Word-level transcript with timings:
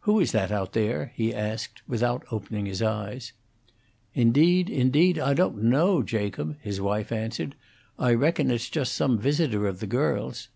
"Who 0.00 0.20
is 0.20 0.32
that 0.32 0.52
out 0.52 0.74
there?" 0.74 1.12
he 1.14 1.32
asked, 1.34 1.80
without 1.88 2.26
opening 2.30 2.66
his 2.66 2.82
eyes. 2.82 3.32
"Indeed, 4.12 4.68
indeed, 4.68 5.18
I 5.18 5.32
don't 5.32 5.62
know, 5.64 6.02
Jacob," 6.02 6.58
his 6.60 6.78
wife 6.78 7.10
answered. 7.10 7.54
"I 7.98 8.12
reckon 8.12 8.50
it's 8.50 8.68
just 8.68 8.92
some 8.92 9.18
visitor 9.18 9.66
of 9.66 9.80
the 9.80 9.86
girls'." 9.86 10.48